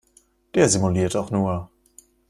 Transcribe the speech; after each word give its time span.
Der 0.55 0.67
simuliert 0.67 1.13
doch 1.13 1.29
nur! 1.29 1.69